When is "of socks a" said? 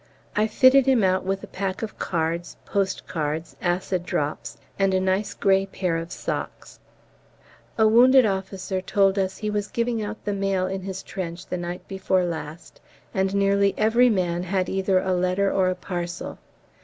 5.97-7.87